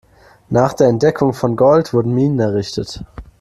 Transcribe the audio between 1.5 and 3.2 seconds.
Gold wurden Minen errichtet.